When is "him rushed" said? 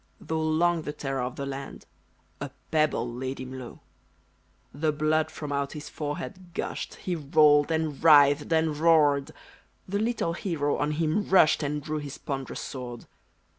10.93-11.61